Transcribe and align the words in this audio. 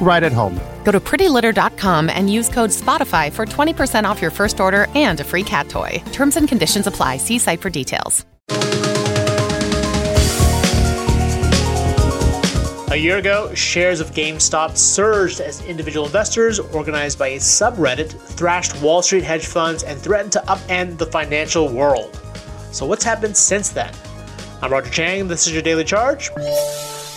right 0.00 0.22
at 0.22 0.32
home. 0.32 0.58
Go 0.84 0.92
to 0.92 1.00
prettylitter.com 1.00 2.08
and 2.08 2.32
use 2.32 2.48
code 2.48 2.70
SPOTIFY 2.70 3.32
for 3.32 3.44
20% 3.44 4.04
off 4.04 4.22
your 4.22 4.30
first 4.30 4.60
order 4.60 4.86
and 4.94 5.20
a 5.20 5.24
free 5.24 5.42
cat 5.42 5.68
toy. 5.68 6.02
Terms 6.12 6.36
and 6.36 6.48
conditions 6.48 6.86
apply. 6.86 7.16
See 7.16 7.38
site 7.38 7.60
for 7.60 7.70
details. 7.70 8.24
A 12.92 12.98
year 12.98 13.18
ago, 13.18 13.52
shares 13.52 14.00
of 14.00 14.12
GameStop 14.12 14.76
surged 14.76 15.40
as 15.40 15.62
individual 15.66 16.06
investors, 16.06 16.60
organized 16.60 17.18
by 17.18 17.28
a 17.28 17.36
subreddit, 17.36 18.12
thrashed 18.12 18.80
Wall 18.80 19.02
Street 19.02 19.24
hedge 19.24 19.44
funds 19.44 19.82
and 19.82 20.00
threatened 20.00 20.32
to 20.32 20.38
upend 20.46 20.96
the 20.96 21.04
financial 21.04 21.68
world. 21.68 22.18
So, 22.70 22.86
what's 22.86 23.04
happened 23.04 23.36
since 23.36 23.70
then? 23.70 23.92
I'm 24.62 24.72
Roger 24.72 24.88
Cheng. 24.90 25.28
This 25.28 25.46
is 25.46 25.52
your 25.52 25.62
Daily 25.62 25.84
Charge. 25.84 26.30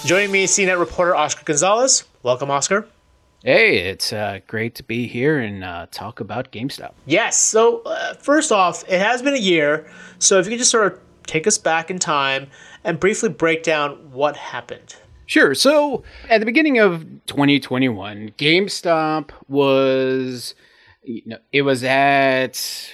Joining 0.06 0.32
me, 0.32 0.48
CNET 0.48 0.80
reporter 0.80 1.14
Oscar 1.14 1.44
Gonzalez. 1.44 2.06
Welcome, 2.24 2.50
Oscar. 2.50 2.88
Hey, 3.44 3.80
it's 3.80 4.14
uh, 4.14 4.40
great 4.48 4.76
to 4.76 4.84
be 4.84 5.08
here 5.08 5.40
and 5.40 5.64
uh, 5.64 5.88
talk 5.92 6.20
about 6.20 6.52
GameStop. 6.52 6.94
Yes. 7.06 7.40
So, 7.40 7.82
uh, 7.82 8.14
first 8.14 8.52
off, 8.52 8.84
it 8.88 9.00
has 9.00 9.22
been 9.22 9.34
a 9.34 9.40
year. 9.40 9.92
So, 10.18 10.40
if 10.40 10.46
you 10.46 10.52
could 10.52 10.60
just 10.60 10.72
sort 10.72 10.94
of 10.94 11.00
take 11.28 11.46
us 11.48 11.58
back 11.58 11.92
in 11.92 12.00
time 12.00 12.48
and 12.84 13.00
briefly 13.00 13.30
break 13.30 13.62
down 13.62 14.12
what 14.12 14.36
happened. 14.38 14.96
Sure. 15.26 15.54
So, 15.54 16.04
at 16.30 16.40
the 16.40 16.46
beginning 16.46 16.80
of 16.80 17.02
2021, 17.28 18.34
GameStop 18.38 19.32
was, 19.48 20.56
you 21.04 21.22
know, 21.26 21.38
it 21.52 21.62
was 21.64 21.84
at 21.84 22.92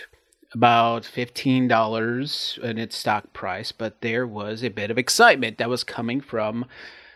about 0.56 1.03
$15 1.03 2.58
in 2.59 2.78
its 2.78 2.95
stock 2.95 3.34
price, 3.34 3.73
but 3.73 4.00
there 4.00 4.25
was 4.25 4.64
a 4.64 4.70
bit 4.70 4.89
of 4.89 4.97
excitement 4.97 5.58
that 5.58 5.70
was 5.70 5.84
coming 5.84 6.22
from 6.22 6.66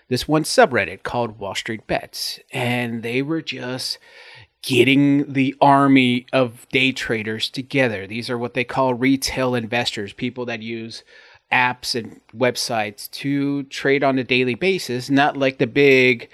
this 0.09 0.27
one 0.27 0.43
subreddit 0.43 1.03
called 1.03 1.39
Wall 1.39 1.55
Street 1.55 1.87
Bets. 1.87 2.41
And 2.51 3.01
they 3.01 3.21
were 3.21 3.41
just 3.41 3.97
getting 4.61 5.31
the 5.31 5.55
army 5.61 6.25
of 6.33 6.67
day 6.69 6.91
traders 6.91 7.49
together. 7.49 8.05
These 8.05 8.29
are 8.29 8.37
what 8.37 8.55
they 8.55 8.65
call 8.65 8.93
retail 8.93 9.55
investors, 9.55 10.11
people 10.11 10.45
that 10.47 10.61
use 10.61 11.05
apps 11.49 11.95
and 11.95 12.19
websites 12.35 13.09
to 13.11 13.63
trade 13.63 14.03
on 14.03 14.19
a 14.19 14.23
daily 14.25 14.55
basis, 14.55 15.09
not 15.09 15.37
like 15.37 15.59
the 15.59 15.65
big 15.65 16.29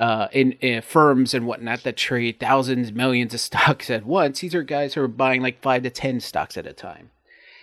uh, 0.00 0.28
in, 0.32 0.52
in, 0.52 0.80
firms 0.80 1.34
and 1.34 1.46
whatnot 1.46 1.82
that 1.82 1.96
trade 1.96 2.40
thousands, 2.40 2.90
millions 2.90 3.34
of 3.34 3.40
stocks 3.40 3.90
at 3.90 4.06
once. 4.06 4.40
These 4.40 4.54
are 4.54 4.62
guys 4.62 4.94
who 4.94 5.02
are 5.02 5.08
buying 5.08 5.42
like 5.42 5.62
five 5.62 5.82
to 5.82 5.90
ten 5.90 6.20
stocks 6.20 6.56
at 6.56 6.66
a 6.66 6.72
time. 6.72 7.10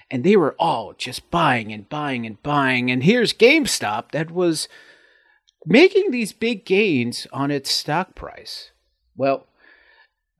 And 0.09 0.23
they 0.23 0.37
were 0.37 0.55
all 0.57 0.93
just 0.93 1.29
buying 1.31 1.73
and 1.73 1.89
buying 1.89 2.25
and 2.25 2.41
buying. 2.41 2.89
And 2.89 3.03
here's 3.03 3.33
GameStop 3.33 4.11
that 4.11 4.31
was 4.31 4.69
making 5.65 6.11
these 6.11 6.31
big 6.31 6.63
gains 6.63 7.27
on 7.33 7.51
its 7.51 7.69
stock 7.69 8.15
price. 8.15 8.71
Well, 9.17 9.47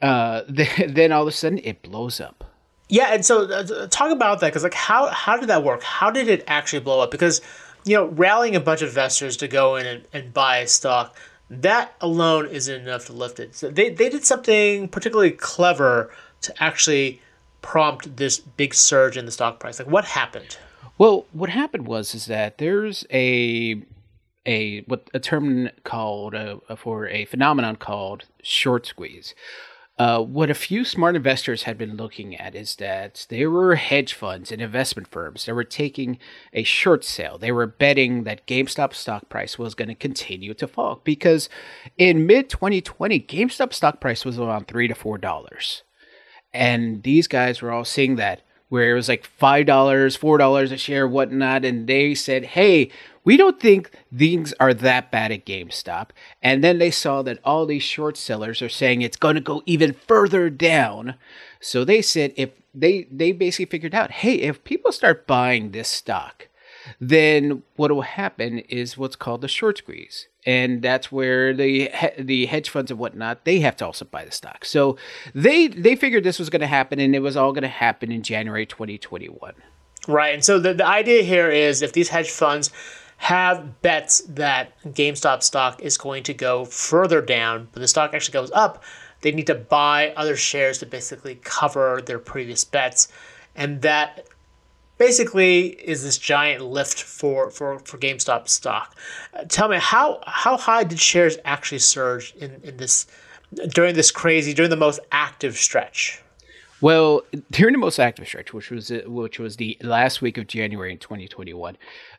uh, 0.02 0.44
then 0.48 1.12
all 1.12 1.24
of 1.24 1.28
a 1.28 1.32
sudden 1.32 1.60
it 1.64 1.82
blows 1.82 2.22
up. 2.22 2.46
Yeah, 2.90 3.14
and 3.14 3.26
so 3.26 3.44
uh, 3.52 3.88
talk 3.88 4.12
about 4.12 4.40
that 4.40 4.48
because 4.48 4.64
like 4.64 4.74
how 4.74 5.08
how 5.08 5.36
did 5.36 5.50
that 5.50 5.64
work? 5.64 5.84
How 5.84 6.10
did 6.12 6.30
it 6.30 6.46
actually 6.48 6.80
blow 6.80 7.02
up? 7.02 7.12
Because 7.12 7.42
you 7.84 7.98
know 7.98 8.06
rallying 8.06 8.56
a 8.56 8.62
bunch 8.62 8.82
of 8.82 8.88
investors 8.88 9.36
to 9.38 9.50
go 9.50 9.76
in 9.76 9.86
and, 9.86 10.06
and 10.14 10.34
buy 10.34 10.60
a 10.60 10.68
stock 10.68 11.14
that 11.50 11.96
alone 12.02 12.48
isn't 12.48 12.82
enough 12.82 13.06
to 13.08 13.14
lift 13.14 13.40
it. 13.40 13.56
So 13.56 13.70
they 13.70 13.90
they 13.90 14.10
did 14.10 14.26
something 14.26 14.88
particularly 14.90 15.32
clever 15.32 16.12
to 16.42 16.64
actually 16.64 17.22
prompt 17.62 18.18
this 18.18 18.40
big 18.40 18.74
surge 18.74 19.18
in 19.18 19.26
the 19.26 19.32
stock 19.32 19.60
price. 19.60 19.80
Like 19.80 19.90
what 19.90 20.06
happened? 20.06 20.58
Well, 20.98 21.26
what 21.32 21.50
happened 21.50 21.88
was 21.88 22.16
is 22.16 22.26
that 22.26 22.58
there's 22.58 23.06
a 23.12 23.82
a 24.46 24.82
what 24.82 25.10
a 25.14 25.20
term 25.20 25.70
called 25.84 26.34
uh, 26.34 26.58
for 26.76 27.08
a 27.08 27.26
phenomenon 27.26 27.76
called 27.76 28.26
short 28.42 28.86
squeeze. 28.86 29.36
Uh, 29.98 30.22
what 30.22 30.52
a 30.52 30.54
few 30.54 30.86
smart 30.86 31.16
investors 31.16 31.64
had 31.64 31.76
been 31.76 31.98
looking 31.98 32.36
at 32.36 32.54
is 32.54 32.76
that 32.76 33.26
there 33.30 33.50
were 33.50 33.76
hedge 33.76 34.14
funds 34.14 34.52
and 34.52 34.62
investment 34.62 35.08
firms 35.08 35.46
that 35.46 35.56
were 35.56 35.64
taking 35.64 36.20
a 36.54 36.62
short 36.62 37.04
sale. 37.04 37.40
They 37.40 37.52
were 37.52 37.66
betting 37.66 38.24
that 38.24 38.46
GameStop 38.46 38.94
stock 38.94 39.28
price 39.28 39.58
was 39.58 39.74
going 39.74 39.88
to 39.88 39.96
continue 39.96 40.54
to 40.54 40.68
fall 40.68 41.02
because 41.04 41.50
in 41.98 42.28
mid 42.28 42.48
2020, 42.48 43.20
GameStop 43.22 43.74
stock 43.74 44.00
price 44.00 44.24
was 44.24 44.38
around 44.38 44.68
three 44.68 44.88
to 44.88 44.94
four 44.94 45.18
dollars, 45.18 45.82
and 46.54 47.02
these 47.02 47.28
guys 47.28 47.64
were 47.64 47.72
all 47.72 47.86
seeing 47.86 48.18
that 48.18 48.44
where 48.70 48.92
it 48.92 48.94
was 48.94 49.10
like 49.10 49.26
five 49.26 49.66
dollars, 49.66 50.16
four 50.16 50.38
dollars 50.38 50.72
a 50.72 50.78
share, 50.78 51.08
whatnot, 51.08 51.66
and 51.66 51.88
they 51.88 52.14
said, 52.14 52.46
"Hey, 52.46 52.92
we 53.28 53.36
don't 53.36 53.60
think 53.60 53.92
things 54.18 54.54
are 54.58 54.74
that 54.74 55.12
bad 55.12 55.34
at 55.34 55.46
GameStop. 55.46 56.12
And 56.42 56.64
then 56.64 56.78
they 56.78 56.90
saw 56.90 57.22
that 57.24 57.40
all 57.44 57.66
these 57.66 57.84
short 57.84 58.16
sellers 58.16 58.62
are 58.62 58.70
saying 58.70 59.02
it's 59.02 59.18
going 59.18 59.36
to 59.36 59.42
go 59.42 59.62
even 59.66 59.92
further 59.92 60.50
down. 60.50 61.16
So 61.60 61.84
they 61.84 62.02
said 62.02 62.32
if 62.38 62.52
they 62.74 63.06
they 63.12 63.34
basically 63.34 63.66
figured 63.66 63.94
out, 63.94 64.12
hey, 64.12 64.36
if 64.36 64.64
people 64.64 64.94
start 64.94 65.28
buying 65.28 65.72
this 65.72 65.90
stock, 65.90 66.48
then 67.02 67.64
what 67.76 67.92
will 67.92 68.04
happen 68.04 68.60
is 68.60 68.98
what's 68.98 69.18
called 69.18 69.42
the 69.42 69.50
short 69.50 69.80
squeeze, 69.80 70.30
and 70.46 70.82
that's 70.82 71.12
where 71.12 71.54
the 71.54 71.92
the 72.18 72.46
hedge 72.46 72.70
funds 72.70 72.92
and 72.92 72.98
whatnot 72.98 73.44
they 73.44 73.60
have 73.60 73.76
to 73.76 73.86
also 73.86 74.06
buy 74.06 74.24
the 74.24 74.32
stock. 74.32 74.64
So 74.64 74.96
they 75.36 75.68
they 75.68 75.98
figured 75.98 76.24
this 76.24 76.40
was 76.40 76.50
going 76.50 76.62
to 76.62 76.68
happen, 76.68 76.98
and 77.02 77.14
it 77.14 77.20
was 77.20 77.36
all 77.36 77.52
going 77.52 77.64
to 77.64 77.68
happen 77.68 78.10
in 78.10 78.24
January 78.24 78.66
2021. 78.66 79.54
Right, 80.08 80.34
and 80.34 80.46
so 80.46 80.60
the, 80.62 80.74
the 80.74 80.88
idea 80.88 81.24
here 81.24 81.50
is 81.50 81.82
if 81.82 81.92
these 81.92 82.08
hedge 82.08 82.30
funds 82.30 82.72
have 83.18 83.82
bets 83.82 84.22
that 84.30 84.80
GameStop 84.84 85.44
stock 85.44 85.82
is 85.82 85.98
going 85.98 86.24
to 86.24 86.34
go 86.34 86.66
further 86.66 87.22
down, 87.22 87.68
but 87.72 87.82
the 87.82 87.88
stock 87.88 88.14
actually 88.14 88.34
goes 88.34 88.52
up, 88.52 88.84
they 89.22 89.32
need 89.32 89.48
to 89.48 89.56
buy 89.56 90.14
other 90.16 90.36
shares 90.36 90.78
to 90.80 90.86
basically 90.86 91.36
cover 91.44 92.02
their 92.06 92.20
previous 92.20 92.64
bets. 92.64 93.08
And 93.56 93.82
that 93.82 94.28
basically 94.98 95.70
is 95.70 96.04
this 96.04 96.18
giant 96.18 96.64
lift 96.64 97.02
for, 97.02 97.50
for, 97.50 97.80
for 97.80 97.98
GameStop 97.98 98.48
stock. 98.48 98.96
Uh, 99.34 99.44
tell 99.50 99.68
me, 99.68 99.78
how, 99.78 100.22
how 100.26 100.56
high 100.56 100.84
did 100.84 101.00
shares 101.00 101.38
actually 101.44 101.80
surge 101.80 102.34
in, 102.36 102.62
in 102.64 102.78
this 102.78 103.08
during 103.70 103.96
this 103.96 104.12
crazy, 104.12 104.54
during 104.54 104.70
the 104.70 104.76
most 104.78 105.00
active 105.12 105.58
stretch? 105.58 106.22
Well, 106.80 107.24
during 107.50 107.74
the 107.74 107.80
most 107.80 108.00
active 108.00 108.28
stretch, 108.28 108.54
which 108.54 108.70
was 108.70 108.92
which 109.06 109.40
was 109.40 109.58
the 109.58 109.78
last 109.82 110.22
week 110.22 110.38
of 110.38 110.46
January 110.46 110.92
in 110.92 111.00
2021, 111.00 111.76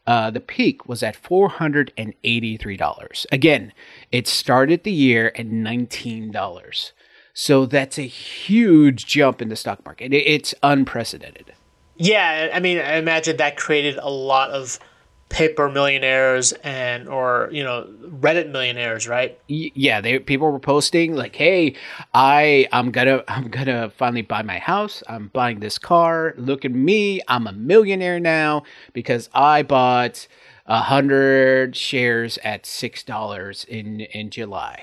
uh, 0.07 0.31
the 0.31 0.41
peak 0.41 0.89
was 0.89 1.03
at 1.03 1.23
$483. 1.23 3.27
Again, 3.31 3.73
it 4.11 4.27
started 4.27 4.83
the 4.83 4.91
year 4.91 5.29
at 5.37 5.47
$19. 5.47 6.93
So 7.35 7.67
that's 7.67 7.99
a 7.99 8.03
huge 8.03 9.07
jump 9.07 9.41
in 9.41 9.49
the 9.49 9.55
stock 9.55 9.85
market. 9.85 10.13
It's 10.13 10.55
unprecedented. 10.63 11.53
Yeah, 11.97 12.51
I 12.53 12.59
mean, 12.59 12.79
I 12.79 12.97
imagine 12.97 13.37
that 13.37 13.57
created 13.57 13.97
a 13.99 14.11
lot 14.11 14.51
of 14.51 14.81
paper 15.29 15.69
millionaires 15.69 16.53
and 16.65 17.09
or 17.09 17.49
you 17.53 17.63
know 17.63 17.87
reddit 18.07 18.51
millionaires 18.51 19.07
right? 19.07 19.39
Yeah 19.47 20.01
they 20.01 20.19
people 20.19 20.51
were 20.51 20.59
posting 20.59 21.15
like 21.15 21.37
hey 21.37 21.75
i 22.15 22.67
i'm 22.73 22.91
gonna 22.91 23.23
i'm 23.29 23.49
gonna 23.49 23.91
finally 23.91 24.23
buy 24.23 24.43
my 24.43 24.59
house. 24.59 25.03
I'm 25.09 25.29
buying 25.29 25.61
this 25.61 25.79
car. 25.79 26.35
Look 26.37 26.65
at 26.65 26.73
me. 26.73 27.21
I'm 27.29 27.47
a 27.47 27.53
millionaire 27.53 28.21
now 28.21 28.63
because 28.93 29.29
i 29.35 29.63
bought 29.63 30.27
a 30.67 30.81
hundred 30.81 31.77
shares 31.77 32.39
at 32.45 32.67
six 32.67 33.03
dollars 33.03 33.65
in 33.65 34.01
in 34.01 34.31
july. 34.31 34.83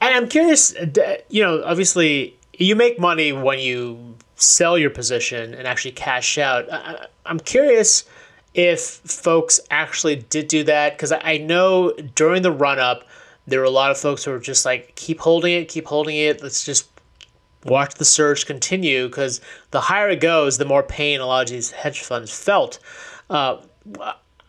And 0.00 0.14
i'm 0.14 0.28
curious 0.28 0.74
you 1.28 1.42
know 1.42 1.62
obviously 1.64 2.38
you 2.58 2.76
make 2.76 2.98
money 2.98 3.32
when 3.32 3.58
you 3.58 4.16
sell 4.36 4.76
your 4.78 4.90
position 4.90 5.54
and 5.54 5.66
actually 5.66 5.92
cash 5.92 6.38
out. 6.38 6.68
I'm 7.26 7.40
curious 7.40 8.04
if 8.54 8.80
folks 8.80 9.60
actually 9.70 10.16
did 10.16 10.48
do 10.48 10.64
that 10.64 10.96
because 10.96 11.12
I 11.12 11.38
know 11.38 11.92
during 12.14 12.42
the 12.42 12.52
run 12.52 12.78
up 12.78 13.04
there 13.46 13.60
were 13.60 13.66
a 13.66 13.70
lot 13.70 13.90
of 13.90 13.98
folks 13.98 14.24
who 14.24 14.30
were 14.30 14.38
just 14.38 14.64
like 14.64 14.94
keep 14.94 15.20
holding 15.20 15.52
it 15.54 15.68
keep 15.68 15.86
holding 15.86 16.16
it 16.16 16.42
let's 16.42 16.64
just 16.64 16.88
watch 17.64 17.94
the 17.94 18.04
surge 18.04 18.46
continue 18.46 19.08
because 19.08 19.40
the 19.70 19.80
higher 19.80 20.10
it 20.10 20.20
goes 20.20 20.58
the 20.58 20.64
more 20.64 20.82
pain 20.82 21.20
a 21.20 21.26
lot 21.26 21.44
of 21.44 21.50
these 21.50 21.70
hedge 21.70 22.00
funds 22.00 22.36
felt. 22.36 22.78
Uh, 23.30 23.58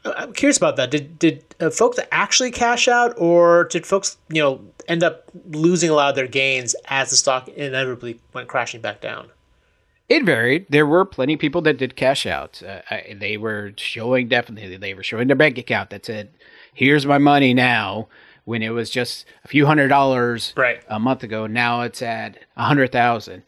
i'm 0.06 0.34
curious 0.34 0.58
about 0.58 0.76
that. 0.76 0.92
Did, 0.92 1.18
did 1.18 1.56
uh, 1.60 1.70
folks 1.70 2.00
actually 2.12 2.52
cash 2.52 2.88
out 2.88 3.16
or 3.18 3.64
did 3.66 3.86
folks 3.88 4.18
you 4.30 4.42
know 4.42 4.62
end 4.88 5.04
up 5.04 5.24
losing 5.50 5.90
a 5.90 5.94
lot 5.94 6.10
of 6.10 6.16
their 6.16 6.28
gains 6.28 6.76
as 6.90 7.10
the 7.10 7.16
stock 7.16 7.48
inevitably 7.48 8.20
went 8.34 8.48
crashing 8.48 8.82
back 8.82 9.02
down 9.02 9.32
It 10.08 10.24
varied. 10.24 10.68
There 10.70 10.86
were 10.86 11.04
plenty 11.04 11.34
of 11.34 11.40
people 11.40 11.62
that 11.62 11.78
did 11.78 11.96
cash 11.96 12.26
out. 12.26 12.62
Uh, 12.62 12.82
I, 12.90 13.16
they 13.20 13.38
were 13.38 13.74
showing 13.78 14.28
definitely 14.28 14.78
they 14.78 14.94
were 14.94 15.04
showing 15.04 15.28
their 15.28 15.36
bank 15.36 15.58
account 15.58 15.90
that 15.90 16.06
said, 16.06 16.30
"Here's 16.74 17.06
my 17.06 17.18
money 17.18 17.54
now." 17.54 18.08
When 18.44 18.62
it 18.62 18.70
was 18.70 18.92
just 18.92 19.26
a 19.44 19.48
few 19.48 19.66
hundred 19.66 19.88
dollars 19.88 20.54
right. 20.56 20.80
a 20.88 21.00
month 21.00 21.24
ago, 21.24 21.48
now 21.48 21.82
it's 21.82 22.04
at 22.04 22.38
a 22.56 22.66
hundred 22.66 22.92
thousand. 22.92 23.42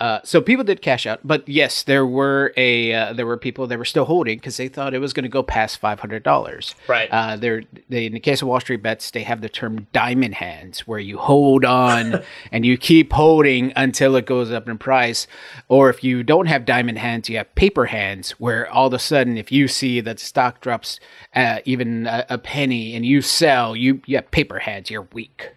Uh, 0.00 0.18
so 0.24 0.40
people 0.40 0.64
did 0.64 0.82
cash 0.82 1.06
out, 1.06 1.20
but 1.22 1.48
yes, 1.48 1.84
there 1.84 2.04
were 2.04 2.52
a 2.56 2.92
uh, 2.92 3.12
there 3.12 3.26
were 3.26 3.36
people 3.36 3.68
that 3.68 3.78
were 3.78 3.84
still 3.84 4.06
holding 4.06 4.38
because 4.38 4.56
they 4.56 4.66
thought 4.66 4.92
it 4.92 4.98
was 4.98 5.12
going 5.12 5.22
to 5.22 5.28
go 5.28 5.42
past 5.42 5.78
five 5.78 6.00
hundred 6.00 6.24
dollars. 6.24 6.74
Right. 6.88 7.08
Uh, 7.12 7.36
they, 7.36 8.06
in 8.06 8.12
the 8.12 8.20
case 8.20 8.42
of 8.42 8.48
Wall 8.48 8.58
Street 8.58 8.82
bets, 8.82 9.12
they 9.12 9.22
have 9.22 9.40
the 9.40 9.48
term 9.48 9.86
diamond 9.92 10.34
hands, 10.34 10.80
where 10.80 10.98
you 10.98 11.18
hold 11.18 11.64
on 11.64 12.24
and 12.52 12.66
you 12.66 12.76
keep 12.76 13.12
holding 13.12 13.72
until 13.76 14.16
it 14.16 14.26
goes 14.26 14.50
up 14.50 14.68
in 14.68 14.78
price. 14.78 15.28
Or 15.68 15.90
if 15.90 16.02
you 16.02 16.24
don't 16.24 16.46
have 16.46 16.64
diamond 16.64 16.98
hands, 16.98 17.28
you 17.28 17.36
have 17.36 17.54
paper 17.54 17.86
hands, 17.86 18.32
where 18.32 18.68
all 18.68 18.88
of 18.88 18.94
a 18.94 18.98
sudden, 18.98 19.38
if 19.38 19.52
you 19.52 19.68
see 19.68 20.00
that 20.00 20.18
the 20.18 20.24
stock 20.24 20.60
drops 20.60 20.98
uh, 21.36 21.60
even 21.64 22.08
a, 22.08 22.26
a 22.30 22.38
penny 22.38 22.96
and 22.96 23.06
you 23.06 23.22
sell, 23.22 23.76
you 23.76 24.02
you 24.06 24.16
have 24.16 24.28
paper 24.32 24.58
hands. 24.58 24.90
You're 24.90 25.06
weak. 25.12 25.52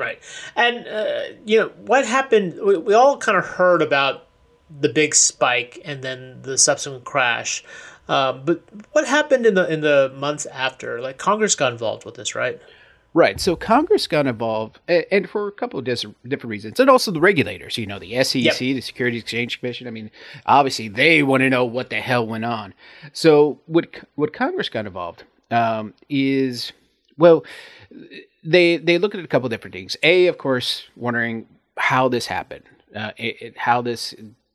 Right. 0.00 0.18
And, 0.56 0.88
uh, 0.88 1.36
you 1.44 1.58
know, 1.60 1.68
what 1.84 2.06
happened? 2.06 2.58
We, 2.64 2.78
we 2.78 2.94
all 2.94 3.18
kind 3.18 3.36
of 3.36 3.44
heard 3.44 3.82
about 3.82 4.26
the 4.80 4.88
big 4.88 5.14
spike 5.14 5.78
and 5.84 6.02
then 6.02 6.40
the 6.40 6.56
subsequent 6.56 7.04
crash. 7.04 7.62
Um, 8.08 8.42
but 8.46 8.62
what 8.92 9.06
happened 9.06 9.44
in 9.44 9.54
the 9.54 9.70
in 9.70 9.82
the 9.82 10.10
months 10.16 10.46
after? 10.46 11.00
Like 11.00 11.18
Congress 11.18 11.54
got 11.54 11.72
involved 11.72 12.06
with 12.06 12.14
this, 12.14 12.34
right? 12.34 12.58
Right. 13.12 13.38
So 13.40 13.56
Congress 13.56 14.06
got 14.06 14.26
involved, 14.26 14.78
and 14.88 15.28
for 15.28 15.48
a 15.48 15.52
couple 15.52 15.78
of 15.78 15.84
different 15.84 16.16
reasons, 16.44 16.80
and 16.80 16.88
also 16.88 17.10
the 17.10 17.20
regulators. 17.20 17.76
You 17.76 17.86
know, 17.86 17.98
the 17.98 18.24
SEC, 18.24 18.42
yep. 18.42 18.56
the 18.56 18.80
Securities 18.80 19.22
Exchange 19.22 19.58
Commission. 19.60 19.86
I 19.86 19.90
mean, 19.90 20.10
obviously 20.46 20.88
they 20.88 21.22
want 21.22 21.42
to 21.42 21.50
know 21.50 21.64
what 21.64 21.90
the 21.90 22.00
hell 22.00 22.26
went 22.26 22.44
on. 22.44 22.72
So 23.12 23.60
what 23.66 23.88
what 24.14 24.32
Congress 24.32 24.70
got 24.70 24.86
involved 24.86 25.24
um, 25.50 25.92
is 26.08 26.72
well 27.20 27.44
they 28.42 28.78
they 28.78 28.98
look 28.98 29.14
at 29.14 29.24
a 29.24 29.28
couple 29.28 29.48
different 29.48 29.74
things. 29.74 29.96
A, 30.02 30.26
of 30.26 30.38
course, 30.38 30.84
wondering 30.96 31.46
how 31.76 32.08
this 32.08 32.26
happened, 32.26 32.64
uh, 32.94 33.12
it, 33.16 33.36
it, 33.40 33.58
how 33.58 33.82
this 33.82 34.14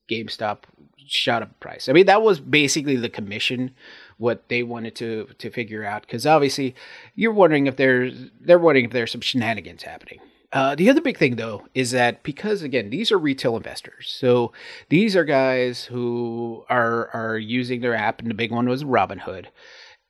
GameStop 0.09 0.59
shot 1.07 1.43
up 1.43 1.59
price. 1.59 1.87
I 1.87 1.93
mean, 1.93 2.07
that 2.07 2.21
was 2.21 2.39
basically 2.39 2.95
the 2.95 3.09
commission 3.09 3.71
what 4.17 4.47
they 4.47 4.63
wanted 4.63 4.95
to 4.95 5.27
to 5.37 5.49
figure 5.49 5.83
out 5.83 6.01
because 6.03 6.25
obviously 6.25 6.75
you're 7.15 7.33
wondering 7.33 7.67
if 7.67 7.75
there's 7.75 8.29
they're 8.39 8.59
wondering 8.59 8.85
if 8.85 8.91
there's 8.91 9.11
some 9.11 9.21
shenanigans 9.21 9.83
happening. 9.83 10.19
Uh, 10.53 10.73
the 10.73 10.89
other 10.89 11.01
big 11.01 11.17
thing 11.17 11.35
though 11.35 11.67
is 11.73 11.91
that 11.91 12.23
because 12.23 12.61
again 12.61 12.89
these 12.89 13.11
are 13.11 13.17
retail 13.17 13.57
investors, 13.57 14.15
so 14.17 14.53
these 14.89 15.15
are 15.15 15.25
guys 15.25 15.85
who 15.85 16.63
are 16.69 17.09
are 17.13 17.37
using 17.37 17.81
their 17.81 17.95
app, 17.95 18.21
and 18.21 18.29
the 18.29 18.35
big 18.35 18.51
one 18.51 18.69
was 18.69 18.83
Robinhood. 18.83 19.47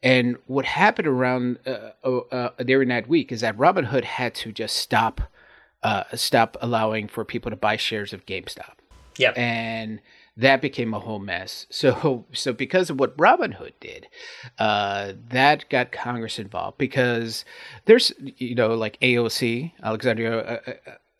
And 0.06 0.38
what 0.46 0.66
happened 0.66 1.08
around 1.08 1.58
uh, 1.66 1.90
uh, 2.04 2.18
uh, 2.32 2.50
during 2.64 2.90
that 2.90 3.10
week 3.10 3.32
is 3.32 3.42
that 3.42 3.58
Robinhood 3.58 4.04
had 4.04 4.36
to 4.36 4.52
just 4.52 4.78
stop 4.78 5.20
uh, 5.82 6.04
stop 6.14 6.58
allowing 6.62 7.08
for 7.08 7.26
people 7.26 7.50
to 7.52 7.58
buy 7.58 7.76
shares 7.76 8.14
of 8.14 8.26
GameStop. 8.26 8.74
Yeah, 9.18 9.32
and 9.32 10.00
that 10.38 10.62
became 10.62 10.94
a 10.94 11.00
whole 11.00 11.20
mess. 11.20 11.66
So 11.72 12.26
so 12.34 12.54
because 12.54 12.92
of 12.92 13.00
what 13.00 13.18
Robinhood 13.18 13.74
did, 13.80 14.08
uh, 14.60 15.14
that 15.30 15.68
got 15.70 15.92
Congress 15.92 16.38
involved 16.38 16.78
because 16.78 17.44
there's 17.86 18.14
you 18.38 18.54
know 18.54 18.76
like 18.76 19.00
AOC 19.00 19.72
Alexandria. 19.84 20.62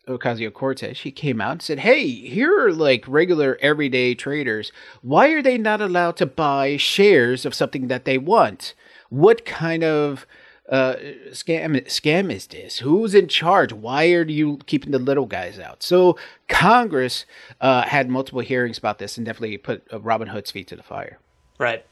Ocasio 0.06 0.52
Cortez, 0.52 0.96
she 0.96 1.10
came 1.10 1.40
out 1.40 1.52
and 1.52 1.62
said, 1.62 1.80
Hey, 1.80 2.06
here 2.06 2.66
are 2.66 2.72
like 2.72 3.04
regular 3.08 3.58
everyday 3.60 4.14
traders. 4.14 4.70
Why 5.02 5.28
are 5.30 5.42
they 5.42 5.58
not 5.58 5.80
allowed 5.80 6.16
to 6.18 6.26
buy 6.26 6.76
shares 6.76 7.44
of 7.44 7.54
something 7.54 7.88
that 7.88 8.04
they 8.04 8.18
want? 8.18 8.74
What 9.08 9.44
kind 9.44 9.82
of 9.82 10.26
uh, 10.68 10.96
scam 11.30 11.76
scam 11.86 12.32
is 12.32 12.46
this? 12.46 12.78
Who's 12.78 13.14
in 13.14 13.28
charge? 13.28 13.72
Why 13.72 14.12
are 14.12 14.24
you 14.24 14.58
keeping 14.66 14.92
the 14.92 14.98
little 14.98 15.26
guys 15.26 15.58
out? 15.58 15.82
So 15.82 16.16
Congress 16.48 17.26
uh, 17.60 17.82
had 17.82 18.08
multiple 18.08 18.40
hearings 18.40 18.78
about 18.78 18.98
this 18.98 19.16
and 19.16 19.26
definitely 19.26 19.58
put 19.58 19.84
uh, 19.92 19.98
Robinhood's 19.98 20.50
feet 20.50 20.68
to 20.68 20.76
the 20.76 20.82
fire. 20.82 21.18
Right. 21.58 21.84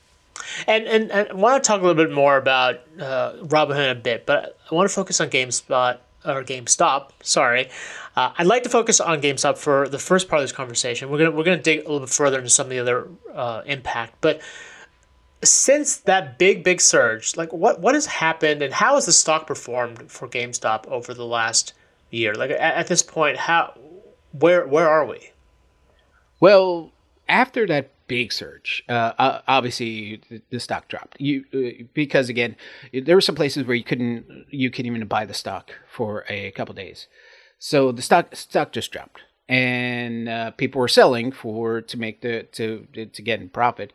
And, 0.66 0.84
and, 0.86 1.10
and 1.10 1.28
I 1.30 1.32
want 1.34 1.62
to 1.62 1.66
talk 1.66 1.80
a 1.80 1.84
little 1.86 2.02
bit 2.02 2.12
more 2.12 2.36
about 2.36 2.80
uh, 2.98 3.34
Robinhood 3.42 3.90
a 3.90 3.94
bit, 3.94 4.26
but 4.26 4.58
I 4.70 4.74
want 4.74 4.88
to 4.88 4.94
focus 4.94 5.20
on 5.20 5.30
GameSpot 5.30 5.98
or 6.24 6.42
GameStop. 6.42 7.10
Sorry, 7.22 7.68
uh, 8.16 8.32
I'd 8.36 8.46
like 8.46 8.62
to 8.64 8.68
focus 8.68 9.00
on 9.00 9.20
GameStop 9.20 9.58
for 9.58 9.88
the 9.88 9.98
first 9.98 10.28
part 10.28 10.40
of 10.40 10.44
this 10.44 10.56
conversation. 10.56 11.10
We're 11.10 11.18
gonna 11.18 11.30
we're 11.30 11.44
gonna 11.44 11.62
dig 11.62 11.80
a 11.80 11.82
little 11.82 12.00
bit 12.00 12.10
further 12.10 12.38
into 12.38 12.50
some 12.50 12.66
of 12.66 12.70
the 12.70 12.78
other 12.78 13.08
uh, 13.32 13.62
impact, 13.66 14.16
but 14.20 14.40
since 15.42 15.98
that 15.98 16.38
big 16.38 16.64
big 16.64 16.80
surge, 16.80 17.36
like 17.36 17.52
what 17.52 17.80
what 17.80 17.94
has 17.94 18.06
happened 18.06 18.62
and 18.62 18.72
how 18.72 18.94
has 18.94 19.06
the 19.06 19.12
stock 19.12 19.46
performed 19.46 20.10
for 20.10 20.28
GameStop 20.28 20.86
over 20.88 21.14
the 21.14 21.26
last 21.26 21.74
year? 22.10 22.34
Like 22.34 22.50
at, 22.50 22.60
at 22.60 22.86
this 22.86 23.02
point, 23.02 23.36
how 23.36 23.78
where 24.32 24.66
where 24.66 24.88
are 24.88 25.06
we? 25.06 25.30
Well, 26.40 26.92
after 27.28 27.66
that 27.66 27.90
big 28.06 28.32
surge. 28.32 28.84
Uh, 28.88 29.40
obviously, 29.46 30.20
the, 30.50 30.60
stock 30.60 30.88
dropped. 30.88 31.20
You 31.20 31.44
uh, 31.54 31.84
because 31.94 32.28
again, 32.28 32.56
there 32.92 33.16
were 33.16 33.20
some 33.20 33.34
places 33.34 33.66
where 33.66 33.76
you 33.76 33.84
couldn't 33.84 34.46
you 34.50 34.70
couldn't 34.70 34.94
even 34.94 35.06
buy 35.06 35.24
the 35.24 35.34
stock 35.34 35.72
for 35.88 36.24
a 36.28 36.50
couple 36.52 36.74
days, 36.74 37.08
so 37.58 37.92
the 37.92 38.02
stock 38.02 38.34
stock 38.34 38.72
just 38.72 38.90
dropped 38.90 39.20
and 39.48 40.26
uh, 40.26 40.50
people 40.52 40.80
were 40.80 40.88
selling 40.88 41.30
for 41.30 41.82
to 41.82 41.98
make 41.98 42.22
the 42.22 42.44
to 42.52 42.86
to 43.12 43.22
get 43.22 43.40
in 43.40 43.48
profit. 43.50 43.92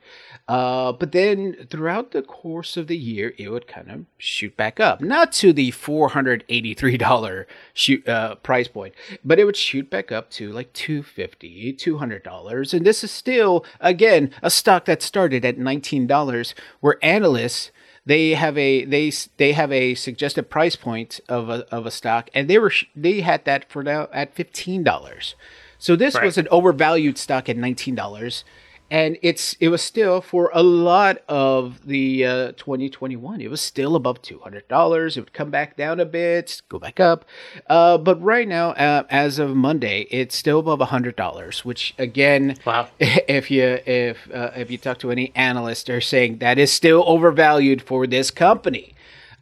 Uh, 0.47 0.91
but 0.91 1.11
then 1.11 1.67
throughout 1.69 2.11
the 2.11 2.21
course 2.21 2.77
of 2.77 2.87
the 2.87 2.97
year, 2.97 3.33
it 3.37 3.49
would 3.49 3.67
kind 3.67 3.89
of 3.89 4.05
shoot 4.17 4.55
back 4.55 4.79
up, 4.79 5.01
not 5.01 5.31
to 5.31 5.51
the 5.51 5.71
four 5.71 6.09
hundred 6.09 6.43
eighty 6.49 6.73
three 6.73 6.97
dollar 6.97 7.47
shoot 7.73 8.07
uh, 8.07 8.35
price 8.35 8.67
point, 8.67 8.93
but 9.25 9.39
it 9.39 9.45
would 9.45 9.57
shoot 9.57 9.89
back 9.89 10.11
up 10.11 10.29
to 10.29 10.51
like 10.51 10.71
250 10.73 11.73
200 11.73 12.23
dollars, 12.23 12.73
and 12.73 12.85
this 12.85 13.03
is 13.03 13.11
still 13.11 13.65
again 13.79 14.31
a 14.43 14.51
stock 14.51 14.85
that 14.85 15.01
started 15.01 15.43
at 15.43 15.57
nineteen 15.57 16.05
dollars, 16.05 16.53
where 16.79 16.97
analysts 17.01 17.71
they 18.05 18.31
have 18.31 18.57
a 18.57 18.85
they 18.85 19.11
they 19.37 19.53
have 19.53 19.71
a 19.71 19.95
suggested 19.95 20.49
price 20.49 20.75
point 20.75 21.19
of 21.29 21.49
a 21.49 21.65
of 21.73 21.85
a 21.85 21.91
stock, 21.91 22.29
and 22.33 22.49
they 22.49 22.57
were 22.57 22.71
they 22.95 23.21
had 23.21 23.45
that 23.45 23.69
for 23.69 23.83
now 23.83 24.07
at 24.13 24.33
fifteen 24.33 24.83
dollars. 24.83 25.35
So 25.77 25.95
this 25.95 26.15
right. 26.15 26.25
was 26.25 26.37
an 26.37 26.47
overvalued 26.51 27.17
stock 27.17 27.49
at 27.49 27.57
nineteen 27.57 27.95
dollars, 27.95 28.43
and 28.91 29.17
it's 29.21 29.55
it 29.59 29.69
was 29.69 29.81
still 29.81 30.21
for 30.21 30.49
a 30.53 30.63
lot 30.63 31.17
of 31.27 31.85
the 31.85 32.25
uh, 32.25 32.51
2021 32.53 33.41
it 33.41 33.49
was 33.49 33.61
still 33.61 33.95
above 33.95 34.21
$200 34.21 35.17
it 35.17 35.19
would 35.19 35.33
come 35.33 35.49
back 35.49 35.77
down 35.77 35.99
a 35.99 36.05
bit 36.05 36.61
go 36.69 36.79
back 36.79 36.99
up. 36.99 37.25
Uh, 37.67 37.97
but 37.97 38.21
right 38.21 38.47
now 38.47 38.71
uh, 38.71 39.03
as 39.09 39.39
of 39.39 39.55
monday 39.55 40.01
it's 40.09 40.35
still 40.35 40.59
above 40.59 40.79
$100 40.79 41.65
which 41.65 41.93
again 41.97 42.55
wow. 42.65 42.87
if 42.99 43.51
you 43.51 43.63
if 43.85 44.29
uh, 44.33 44.51
if 44.55 44.71
you 44.71 44.77
talk 44.77 44.99
to 44.99 45.11
any 45.11 45.31
analyst 45.35 45.87
they're 45.87 46.01
saying 46.01 46.37
that 46.39 46.57
is 46.57 46.71
still 46.71 47.03
overvalued 47.07 47.81
for 47.81 48.07
this 48.07 48.31
company. 48.31 48.95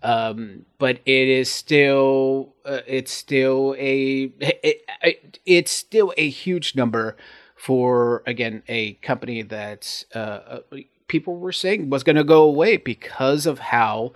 Um, 0.04 0.66
but 0.78 1.00
it 1.06 1.28
is 1.28 1.52
still 1.52 2.54
uh, 2.64 2.82
it's 2.86 3.12
still 3.12 3.76
a 3.80 4.32
it, 4.40 4.86
it, 5.02 5.40
it's 5.46 5.72
still 5.72 6.14
a 6.18 6.30
huge 6.30 6.76
number 6.76 7.18
for 7.58 8.24
again 8.26 8.64
a 8.68 8.94
company 8.94 9.42
that 9.42 10.06
uh, 10.14 10.18
uh 10.18 10.60
people 11.08 11.38
were 11.38 11.52
saying 11.52 11.90
was 11.90 12.04
going 12.04 12.16
to 12.16 12.24
go 12.24 12.44
away 12.44 12.78
because 12.78 13.46
of 13.46 13.60
how 13.60 14.14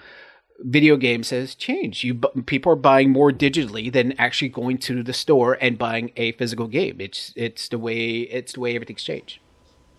video 0.59 0.95
games 0.95 1.31
has 1.31 1.55
changed. 1.55 2.03
You 2.03 2.15
people 2.45 2.71
are 2.71 2.77
buying 2.77 3.11
more 3.11 3.31
digitally 3.31 3.91
than 3.91 4.13
actually 4.13 4.49
going 4.49 4.77
to 4.79 5.03
the 5.03 5.13
store 5.13 5.57
and 5.59 5.77
buying 5.77 6.11
a 6.15 6.33
physical 6.33 6.67
game. 6.67 6.97
It's 6.99 7.33
it's 7.35 7.67
the 7.69 7.79
way 7.79 8.19
it's 8.21 8.53
the 8.53 8.59
way 8.59 8.75
everything's 8.75 9.03
changed. 9.03 9.39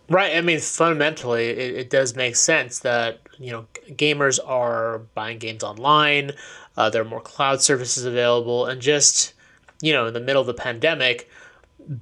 Right. 0.08 0.36
I 0.36 0.40
mean, 0.40 0.60
fundamentally, 0.60 1.46
it, 1.46 1.74
it 1.74 1.90
does 1.90 2.14
make 2.16 2.36
sense 2.36 2.80
that 2.80 3.20
you 3.38 3.50
know 3.50 3.66
gamers 3.90 4.38
are 4.44 4.98
buying 5.14 5.38
games 5.38 5.62
online. 5.62 6.32
Uh, 6.76 6.90
there 6.90 7.02
are 7.02 7.06
more 7.06 7.20
cloud 7.20 7.60
services 7.62 8.04
available, 8.04 8.66
and 8.66 8.80
just 8.80 9.34
you 9.80 9.92
know, 9.92 10.06
in 10.06 10.14
the 10.14 10.20
middle 10.20 10.40
of 10.40 10.46
the 10.46 10.54
pandemic, 10.54 11.28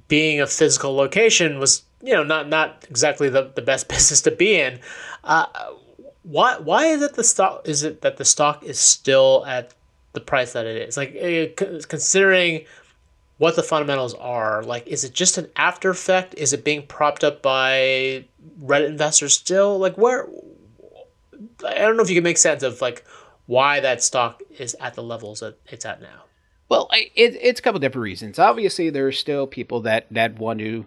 being 0.07 0.41
a 0.41 0.47
physical 0.47 0.95
location 0.95 1.59
was 1.59 1.83
you 2.01 2.13
know 2.13 2.23
not 2.23 2.49
not 2.49 2.85
exactly 2.89 3.29
the, 3.29 3.51
the 3.55 3.61
best 3.61 3.87
business 3.89 4.21
to 4.21 4.31
be 4.31 4.59
in. 4.59 4.79
Uh, 5.23 5.45
why 6.23 6.57
why 6.57 6.85
is 6.85 7.01
it 7.01 7.13
the 7.15 7.23
stock 7.23 7.67
is 7.67 7.83
it 7.83 8.01
that 8.01 8.17
the 8.17 8.25
stock 8.25 8.63
is 8.63 8.79
still 8.79 9.43
at 9.45 9.73
the 10.13 10.19
price 10.19 10.53
that 10.53 10.65
it 10.65 10.87
is? 10.87 10.97
Like 10.97 11.15
eh, 11.17 11.47
considering 11.55 12.65
what 13.37 13.55
the 13.55 13.63
fundamentals 13.63 14.13
are, 14.15 14.63
like 14.63 14.85
is 14.87 15.03
it 15.03 15.13
just 15.13 15.37
an 15.37 15.47
after 15.55 15.89
effect? 15.89 16.35
Is 16.37 16.53
it 16.53 16.63
being 16.63 16.85
propped 16.85 17.23
up 17.23 17.41
by 17.41 18.25
Reddit 18.63 18.87
investors 18.87 19.33
still? 19.33 19.79
Like 19.79 19.97
where 19.97 20.27
I 21.67 21.79
don't 21.79 21.97
know 21.97 22.03
if 22.03 22.09
you 22.09 22.15
can 22.15 22.23
make 22.23 22.37
sense 22.37 22.63
of 22.63 22.81
like 22.81 23.03
why 23.47 23.79
that 23.79 24.03
stock 24.03 24.41
is 24.57 24.75
at 24.79 24.93
the 24.93 25.03
levels 25.03 25.39
that 25.39 25.57
it's 25.67 25.85
at 25.85 26.01
now. 26.01 26.23
Well, 26.71 26.87
it, 26.93 27.37
it's 27.41 27.59
a 27.59 27.63
couple 27.63 27.81
different 27.81 28.03
reasons. 28.03 28.39
Obviously, 28.39 28.89
there 28.89 29.05
are 29.05 29.11
still 29.11 29.45
people 29.45 29.81
that 29.81 30.05
that 30.09 30.39
want 30.39 30.59
to 30.59 30.85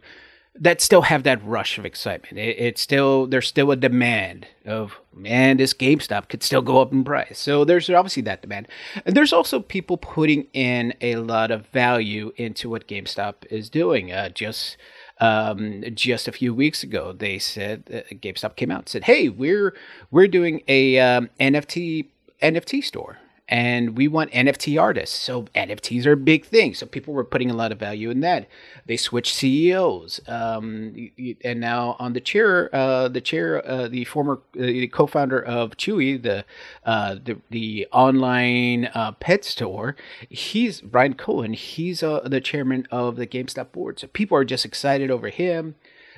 that 0.59 0.81
still 0.81 1.03
have 1.03 1.25
that 1.25 1.45
rush 1.45 1.77
of 1.77 1.85
excitement. 1.85 2.39
It, 2.39 2.57
it's 2.59 2.81
still 2.81 3.27
there's 3.27 3.47
still 3.47 3.71
a 3.71 3.77
demand 3.77 4.47
of 4.65 4.99
man, 5.13 5.59
this 5.59 5.75
GameStop 5.75 6.31
could 6.31 6.43
still 6.43 6.63
go 6.63 6.81
up 6.81 6.91
in 6.91 7.05
price. 7.05 7.39
So 7.39 7.67
there's 7.67 7.91
obviously 7.91 8.23
that 8.23 8.41
demand, 8.41 8.67
and 9.05 9.15
there's 9.15 9.35
also 9.35 9.61
people 9.61 9.99
putting 9.99 10.47
in 10.55 10.95
a 11.03 11.17
lot 11.17 11.51
of 11.51 11.67
value 11.67 12.33
into 12.37 12.71
what 12.71 12.89
GameStop 12.89 13.45
is 13.51 13.69
doing. 13.69 14.11
Uh, 14.11 14.31
just 14.31 14.79
um, 15.21 15.85
just 15.93 16.27
a 16.27 16.33
few 16.33 16.55
weeks 16.55 16.83
ago, 16.83 17.13
they 17.13 17.39
said 17.39 17.83
uh, 17.93 18.15
GameStop 18.15 18.57
came 18.57 18.71
out 18.71 18.79
and 18.79 18.89
said, 18.89 19.05
"Hey, 19.05 19.29
we're 19.29 19.75
we're 20.11 20.29
doing 20.29 20.63
a 20.67 20.99
um, 20.99 21.29
NFT 21.39 22.07
NFT 22.41 22.83
store." 22.83 23.19
And 23.49 23.97
we 23.97 24.09
want 24.09 24.31
NFT 24.33 24.81
artists. 24.81 25.17
So 25.17 25.43
NFTs 25.55 26.07
are 26.07 26.13
a 26.13 26.17
big 26.17 26.47
thing. 26.47 26.75
So 26.75 26.87
people 26.87 27.13
were 27.13 27.25
putting 27.25 27.51
a 27.51 27.55
lot 27.55 27.73
of 27.73 27.79
value 27.79 28.11
in 28.11 28.21
that. 28.21 28.49
They 28.87 28.97
switched 28.97 29.35
CEOs, 29.35 30.21
um, 30.27 31.11
and 31.45 31.61
now 31.61 31.97
on 31.99 32.15
the 32.15 32.21
chair, 32.21 32.75
uh, 32.75 33.09
the 33.09 33.21
chair, 33.21 33.67
uh, 33.69 33.89
the 33.89 34.05
former 34.05 34.41
uh, 34.59 34.63
the 34.63 34.89
co-founder 34.89 35.45
of 35.45 35.77
Chewy, 35.77 36.23
the 36.23 36.45
uh, 36.85 37.17
the, 37.23 37.39
the 37.51 37.87
online 37.93 38.87
uh, 38.95 39.13
pet 39.13 39.45
store, 39.45 39.97
he's 40.29 40.83
Ryan 40.83 41.15
Cohen. 41.15 41.53
He's 41.53 42.03
uh, 42.03 42.21
the 42.21 42.41
chairman 42.41 42.87
of 42.91 43.17
the 43.17 43.27
GameStop 43.27 43.73
board. 43.73 44.01
So 44.01 44.07
people 44.07 44.39
are 44.39 44.45
just 44.45 44.65
excited 44.65 45.11
over 45.11 45.29
him. 45.29 45.75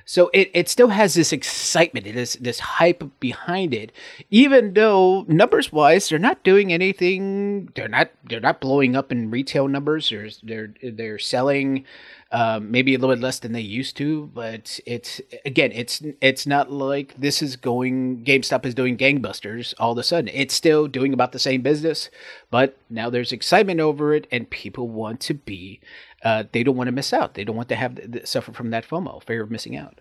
So 0.09 0.31
it, 0.33 0.53
it 0.55 0.69
still 0.69 0.89
has 0.89 1.15
this 1.15 1.33
excitement, 1.33 2.07
this 2.15 2.35
this 2.37 2.61
hype 2.61 3.03
behind 3.19 3.75
it, 3.75 3.91
even 4.31 4.75
though 4.75 5.25
numbers 5.27 5.73
wise 5.73 6.09
they're 6.09 6.19
not 6.21 6.45
doing 6.45 6.73
anything. 6.73 7.71
They're 7.75 7.89
not 7.89 8.11
they're 8.25 8.39
not 8.41 8.61
blowing 8.61 8.95
up 8.95 9.11
in 9.11 9.33
retail 9.33 9.67
numbers. 9.67 10.11
They're 10.11 10.31
they're 10.45 10.75
they're 10.81 11.19
selling 11.19 11.85
um, 12.33 12.71
maybe 12.73 12.95
a 12.95 12.99
little 12.99 13.15
bit 13.15 13.23
less 13.23 13.39
than 13.39 13.53
they 13.53 13.61
used 13.61 13.97
to, 13.99 14.27
but 14.35 14.81
it's 14.85 15.21
again 15.45 15.71
it's 15.73 16.03
it's 16.21 16.47
not 16.47 16.73
like 16.73 17.15
this 17.17 17.41
is 17.41 17.55
going 17.55 18.25
GameStop 18.25 18.67
is 18.67 18.75
doing 18.75 18.97
gangbusters 18.97 19.75
all 19.79 19.93
of 19.93 19.99
a 19.99 20.03
sudden. 20.03 20.31
It's 20.35 20.55
still 20.55 20.89
doing 20.89 21.13
about 21.13 21.33
the 21.33 21.39
same 21.39 21.63
business, 21.63 22.11
but 22.51 22.79
now 22.91 23.11
there's 23.11 23.31
excitement 23.31 23.79
over 23.79 24.13
it, 24.13 24.27
and 24.33 24.51
people 24.51 24.89
want 24.89 25.21
to 25.21 25.35
be 25.35 25.81
uh, 26.25 26.45
they 26.51 26.65
don't 26.65 26.77
want 26.77 26.89
to 26.89 26.93
miss 26.93 27.13
out. 27.13 27.35
They 27.35 27.45
don't 27.45 27.57
want 27.57 27.69
to 27.69 27.77
have 27.77 28.01
suffer 28.25 28.53
from 28.53 28.71
that 28.71 28.89
FOMO, 28.89 29.23
fear 29.23 29.45
of 29.45 29.51
missing 29.51 29.77
out. 29.77 30.01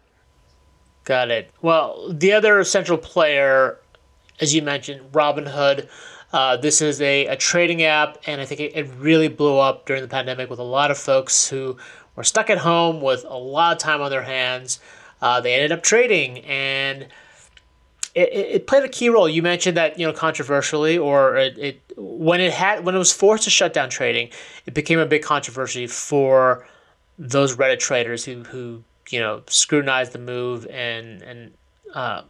Got 1.04 1.30
it. 1.30 1.52
Well, 1.62 2.12
the 2.12 2.34
other 2.34 2.64
central 2.64 2.98
player, 2.98 3.78
as 4.40 4.56
you 4.56 4.64
mentioned, 4.64 5.12
Robinhood. 5.12 5.88
Uh, 6.34 6.58
this 6.58 6.82
is 6.82 7.00
a, 7.00 7.28
a 7.28 7.38
trading 7.38 7.84
app, 7.84 8.18
and 8.26 8.42
I 8.42 8.46
think 8.46 8.60
it, 8.60 8.76
it 8.76 8.90
really 8.98 9.28
blew 9.30 9.58
up 9.58 9.86
during 9.86 10.02
the 10.02 10.08
pandemic 10.08 10.50
with 10.50 10.60
a 10.60 10.64
lot 10.64 10.92
of 10.92 10.98
folks 10.98 11.48
who 11.48 11.78
were 12.16 12.24
stuck 12.24 12.50
at 12.50 12.60
home 12.60 13.02
with 13.02 13.26
a 13.28 13.38
lot 13.38 13.74
of 13.74 13.80
time 13.80 14.02
on 14.02 14.10
their 14.10 14.24
hands. 14.24 14.80
Uh, 15.22 15.42
they 15.42 15.54
ended 15.54 15.72
up 15.72 15.84
trading, 15.84 16.40
and 16.40 17.08
it, 18.14 18.30
it, 18.34 18.68
played 18.68 18.84
a 18.84 18.90
key 18.90 19.10
role. 19.10 19.28
You 19.28 19.42
mentioned 19.42 19.78
that 19.78 20.00
you 20.00 20.06
know 20.06 20.14
controversially, 20.14 20.98
or 20.98 21.36
it, 21.38 21.58
it 21.58 21.82
when 21.98 22.42
it 22.42 22.54
had 22.54 22.86
when 22.86 22.96
it 22.96 22.98
was 22.98 23.12
forced 23.12 23.44
to 23.44 23.50
shut 23.50 23.74
down 23.74 23.90
trading, 23.90 24.30
it 24.66 24.74
became 24.74 25.00
a 25.00 25.06
big 25.06 25.22
controversy 25.22 25.88
for 25.88 26.68
those 27.18 27.56
Reddit 27.56 27.80
traders 27.80 28.26
who 28.26 28.44
who 28.44 28.84
you 29.10 29.20
know 29.20 29.44
scrutinized 29.48 30.12
the 30.12 30.20
move 30.20 30.66
and 30.68 31.22
and 31.22 31.54
uh, 31.94 32.22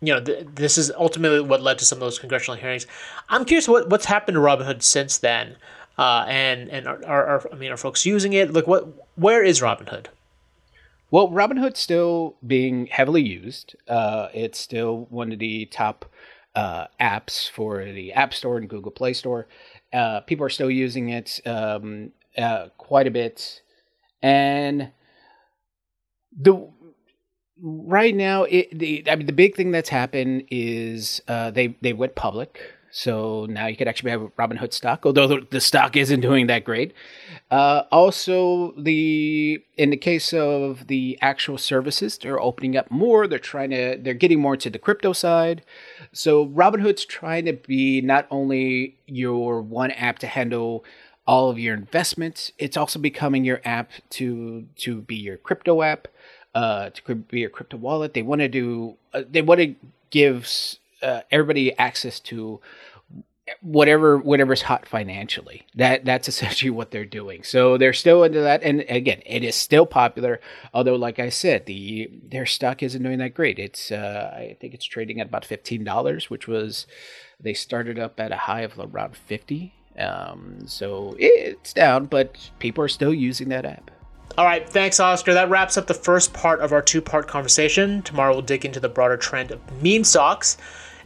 you 0.00 0.12
know 0.12 0.20
th- 0.20 0.46
this 0.54 0.78
is 0.78 0.92
ultimately 0.92 1.40
what 1.40 1.62
led 1.62 1.78
to 1.78 1.84
some 1.84 1.96
of 1.96 2.00
those 2.00 2.18
congressional 2.18 2.56
hearings. 2.56 2.86
I'm 3.28 3.44
curious 3.44 3.68
what 3.68 3.88
what's 3.88 4.04
happened 4.04 4.36
to 4.36 4.40
Robinhood 4.40 4.82
since 4.82 5.18
then, 5.18 5.56
uh, 5.98 6.24
and 6.28 6.68
and 6.70 6.86
are, 6.86 7.04
are, 7.06 7.26
are 7.26 7.52
I 7.52 7.56
mean 7.56 7.72
are 7.72 7.76
folks 7.76 8.06
using 8.06 8.32
it? 8.32 8.52
Like 8.52 8.66
what 8.66 8.88
where 9.16 9.42
is 9.42 9.60
Robinhood? 9.60 10.06
Well, 11.10 11.28
Robinhood's 11.28 11.78
still 11.78 12.36
being 12.44 12.86
heavily 12.86 13.22
used. 13.22 13.76
Uh, 13.86 14.28
it's 14.34 14.58
still 14.58 15.06
one 15.10 15.30
of 15.30 15.38
the 15.38 15.66
top 15.66 16.06
uh, 16.56 16.86
apps 17.00 17.48
for 17.48 17.84
the 17.84 18.12
App 18.12 18.34
Store 18.34 18.56
and 18.56 18.68
Google 18.68 18.90
Play 18.90 19.12
Store. 19.12 19.46
Uh, 19.92 20.20
people 20.20 20.44
are 20.44 20.50
still 20.50 20.70
using 20.70 21.10
it 21.10 21.40
um, 21.46 22.10
uh, 22.36 22.68
quite 22.78 23.06
a 23.06 23.12
bit, 23.12 23.62
and 24.22 24.90
the 26.36 26.68
right 27.62 28.14
now, 28.14 28.44
it, 28.44 28.76
the 28.76 29.04
I 29.08 29.16
mean, 29.16 29.26
the 29.26 29.32
big 29.32 29.54
thing 29.54 29.70
that's 29.70 29.88
happened 29.88 30.44
is 30.50 31.22
uh, 31.28 31.50
they 31.50 31.76
they 31.80 31.92
went 31.92 32.14
public. 32.14 32.60
So 32.96 33.46
now 33.46 33.66
you 33.66 33.76
could 33.76 33.88
actually 33.88 34.12
have 34.12 34.20
Robinhood 34.38 34.72
stock, 34.72 35.04
although 35.04 35.40
the, 35.40 35.60
stock 35.60 35.96
isn't 35.96 36.20
doing 36.20 36.46
that 36.46 36.62
great. 36.62 36.92
Uh, 37.50 37.82
also, 37.90 38.72
the 38.78 39.60
in 39.76 39.90
the 39.90 39.96
case 39.96 40.32
of 40.32 40.86
the 40.86 41.18
actual 41.20 41.58
services, 41.58 42.16
they're 42.16 42.38
opening 42.38 42.76
up 42.76 42.88
more. 42.92 43.26
They're 43.26 43.40
trying 43.40 43.70
to 43.70 43.98
they're 44.00 44.14
getting 44.14 44.40
more 44.40 44.54
into 44.54 44.70
the 44.70 44.78
crypto 44.78 45.12
side. 45.12 45.64
So 46.12 46.46
Robinhood's 46.46 47.04
trying 47.04 47.46
to 47.46 47.54
be 47.54 48.00
not 48.00 48.28
only 48.30 48.96
your 49.06 49.60
one 49.60 49.90
app 49.90 50.20
to 50.20 50.28
handle 50.28 50.84
all 51.26 51.50
of 51.50 51.58
your 51.58 51.74
investments, 51.74 52.52
it's 52.58 52.76
also 52.76 53.00
becoming 53.00 53.44
your 53.44 53.60
app 53.64 53.90
to 54.10 54.68
to 54.76 55.00
be 55.00 55.16
your 55.16 55.38
crypto 55.38 55.82
app, 55.82 56.06
uh, 56.54 56.90
to 56.90 57.16
be 57.16 57.40
your 57.40 57.50
crypto 57.50 57.76
wallet. 57.76 58.14
They 58.14 58.22
want 58.22 58.40
to 58.40 58.48
do 58.48 58.94
uh, 59.12 59.22
they 59.28 59.42
want 59.42 59.58
to 59.58 59.74
give 60.10 60.46
uh, 61.04 61.20
everybody 61.30 61.76
access 61.78 62.18
to 62.20 62.60
whatever 63.60 64.16
whatever's 64.18 64.62
hot 64.62 64.86
financially. 64.86 65.66
That 65.74 66.04
that's 66.04 66.28
essentially 66.32 66.70
what 66.70 66.90
they're 66.90 67.04
doing. 67.04 67.42
So 67.42 67.76
they're 67.76 67.92
still 67.92 68.24
into 68.24 68.40
that. 68.40 68.62
And 68.62 68.84
again 68.88 69.20
it 69.26 69.44
is 69.44 69.54
still 69.54 69.86
popular. 69.86 70.40
Although 70.72 70.96
like 70.96 71.18
i 71.18 71.28
said 71.28 71.66
the 71.66 72.10
their 72.30 72.46
stock 72.46 72.82
isn't 72.82 73.02
doing 73.02 73.18
that 73.18 73.34
great. 73.34 73.58
It's 73.58 73.92
uh, 73.92 74.32
i 74.34 74.56
think 74.60 74.74
it's 74.74 74.86
trading 74.86 75.20
at 75.20 75.28
about 75.28 75.44
$15 75.44 76.30
which 76.30 76.48
was 76.48 76.86
they 77.40 77.54
started 77.54 77.98
up 77.98 78.18
at 78.18 78.32
a 78.32 78.36
high 78.36 78.62
of 78.62 78.78
around 78.78 79.16
50 79.16 79.74
um, 79.98 80.66
so 80.66 81.14
it's 81.18 81.72
down 81.72 82.06
but 82.06 82.50
people 82.58 82.82
are 82.82 82.88
still 82.88 83.14
using 83.14 83.48
that 83.50 83.64
app. 83.64 83.90
All 84.36 84.44
right, 84.44 84.68
thanks, 84.68 84.98
Oscar. 84.98 85.34
That 85.34 85.48
wraps 85.48 85.76
up 85.76 85.86
the 85.86 85.94
first 85.94 86.32
part 86.32 86.60
of 86.60 86.72
our 86.72 86.82
two 86.82 87.00
part 87.00 87.28
conversation. 87.28 88.02
Tomorrow 88.02 88.32
we'll 88.32 88.42
dig 88.42 88.64
into 88.64 88.80
the 88.80 88.88
broader 88.88 89.16
trend 89.16 89.52
of 89.52 89.60
meme 89.80 90.02
stocks. 90.02 90.56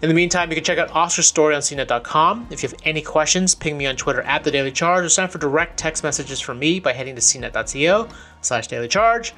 In 0.00 0.08
the 0.08 0.14
meantime, 0.14 0.48
you 0.48 0.54
can 0.54 0.62
check 0.62 0.78
out 0.78 0.94
Oscar's 0.94 1.26
story 1.26 1.56
on 1.56 1.60
CNET.com. 1.60 2.46
If 2.50 2.62
you 2.62 2.68
have 2.68 2.78
any 2.84 3.02
questions, 3.02 3.56
ping 3.56 3.76
me 3.76 3.86
on 3.86 3.96
Twitter 3.96 4.22
at 4.22 4.44
The 4.44 4.50
Daily 4.52 4.70
Charge 4.70 5.04
or 5.04 5.08
sign 5.08 5.28
for 5.28 5.38
direct 5.38 5.76
text 5.76 6.04
messages 6.04 6.40
from 6.40 6.60
me 6.60 6.78
by 6.78 6.92
heading 6.92 7.16
to 7.16 7.20
cnet.co 7.20 8.08
slash 8.40 8.68
daily 8.68 8.86
charge. 8.86 9.34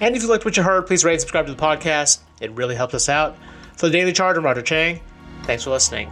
And 0.00 0.16
if 0.16 0.22
you 0.22 0.28
liked 0.28 0.44
what 0.44 0.56
you 0.56 0.64
heard, 0.64 0.86
please 0.86 1.04
rate 1.04 1.12
and 1.12 1.20
subscribe 1.20 1.46
to 1.46 1.54
the 1.54 1.62
podcast. 1.62 2.20
It 2.40 2.50
really 2.52 2.74
helps 2.74 2.94
us 2.94 3.08
out. 3.08 3.36
For 3.76 3.86
The 3.86 3.92
Daily 3.92 4.12
Charge, 4.12 4.36
I'm 4.36 4.44
Roger 4.44 4.62
Cheng. 4.62 5.00
Thanks 5.44 5.62
for 5.64 5.70
listening. 5.70 6.10